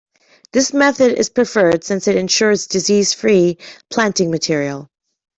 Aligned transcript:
This 0.51 0.73
method 0.73 1.13
is 1.19 1.29
preferred 1.29 1.83
since 1.83 2.07
it 2.07 2.15
ensures 2.15 2.65
disease-free 2.65 3.59
planting 3.91 4.31
material. 4.31 4.89